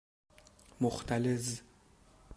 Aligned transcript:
مختلظ 0.81 1.61